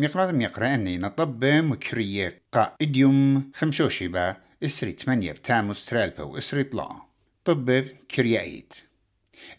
[0.00, 6.88] ميقرا أني نطب مكرية قا إديوم خمشوشي با إسري تمانية بتاموس ترالبا وإسري طلا
[7.44, 8.72] طب كريايد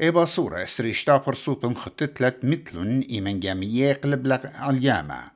[0.01, 5.31] إيبا صورة إسري شتابر سوبم خطتلت مثلن إيمن جامية قلب لك الياما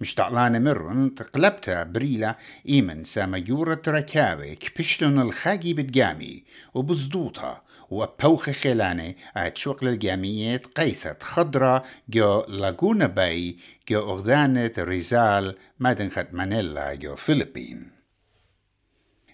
[0.00, 2.36] مش تعلان مرن تقلبتا بريلا
[2.68, 6.44] إيمن سامجورة ركاوي كبشتن الخاقي بتجامي
[6.74, 13.56] وبزدوطها وبوخ خلاني أتشوق للجاميات قيسة خضرة جو لاغونا باي
[13.88, 17.90] جو أغذانة ريزال مدن مانيلا جو فلبين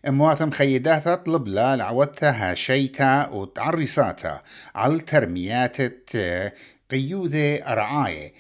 [0.07, 4.43] مواثم خيداثة طلب لا لعوتها هاشيتا وتعريساتا
[4.75, 5.77] على ترميات
[6.91, 8.33] قيوذة أرعاية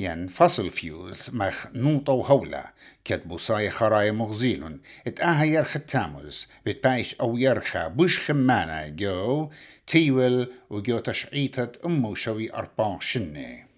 [0.00, 0.26] ين
[0.70, 2.64] فيوز مخ نوطة وهولة
[3.04, 4.80] كتبو صاي خراي مغزيلون.
[5.06, 9.50] اتآها يرخ التاموز بتبايش أو يرخى بوش خمانة جو
[9.86, 13.70] تيول وجو تشعيتة أمو شوي أربان شنة.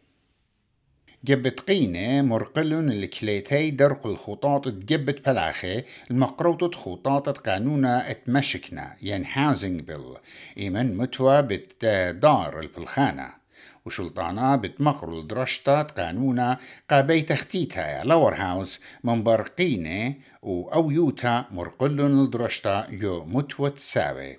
[1.25, 10.15] جبت قينة مرقلون الكليتي درق الخطاط تجبت بلاخي المقروطة خطاط قانونا اتمشكنا ين هاوزنج بيل
[10.59, 13.42] إيمن متوى بتدار البلخانة
[13.85, 16.59] وشلطانا بتمقر الدرشتات قانونا
[16.91, 24.39] قابي تختيتها لور هاوس من برقينة و أو يوتا مرقلن الدرشتا يو متوت ساوي.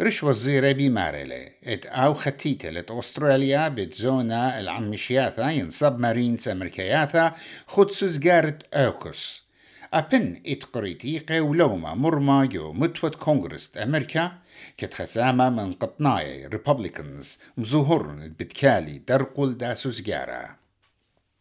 [0.00, 1.48] رش وزيرة بمارلة.
[1.64, 7.34] إت أو ختيتة لت أستراليا بتزونا العمشياثا ينصب مارينز أمريكياثا
[7.66, 9.47] خدسوز جارت أوكس.
[9.94, 14.32] أبن إتقريتيقة ولوما مرما جو متوت كونغرس أمريكا
[14.76, 20.56] كتخسامة من قطناي ريبابليكنز مزوهرن بتكالي درقل داسوس جارا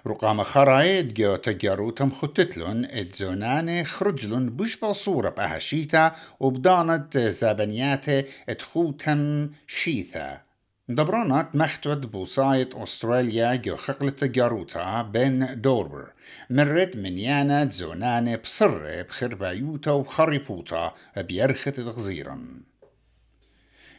[0.07, 8.09] رقام خرايد جو تجارو تم خطتلون ات زوناني خرجلون بوش بصورة بأهشيتا وبدانت زابنيات
[8.49, 10.41] ات خوتم شيثا
[10.89, 16.13] دبرانات مختود بوصاية أستراليا جو خقلة جاروتا بين دوربر
[16.49, 22.61] مرت من يانا زونانة بصرة بخربايوتا وخريبوتا بيرخة تغزيرا.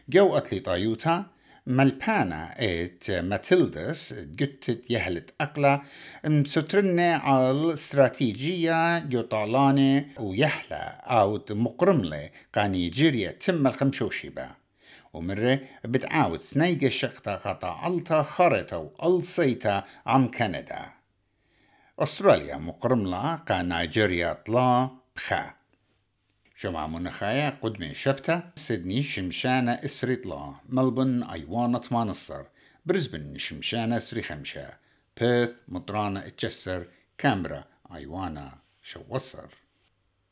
[0.08, 1.26] جو أتلي طايوتا
[1.66, 5.82] ملبانا ات ماتيلدس جتت يهلت أقلا
[6.24, 14.50] مسترنة على استراتيجية جو طالانة ويحلى أو مقرملة قاني جيريا تم الخمشوشيبا
[15.12, 20.92] ومرة بتعاود ثنيجة شقتا قطع ألتا خرطة وألصيتا عم كندا.
[21.98, 25.54] أستراليا مقرملة قا نيجيريا طلا بخا.
[26.62, 30.54] جمع منخايا قدمي شبتة سيدني شمشانة إسري طلا.
[30.68, 32.44] ملبن أيوانة مانصر
[32.86, 34.68] برزبن شمشانة إسري خمشة.
[35.20, 36.86] بيرث مطرانة اتجسر
[37.18, 37.64] كامبرا
[37.94, 39.46] أيوانا شوصر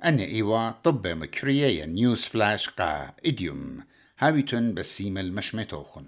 [0.04, 3.84] أنا إيوا طب مكرية نيوز فلاش قا إديوم.
[4.19, 6.04] هاويتون بسيم المشمتوخن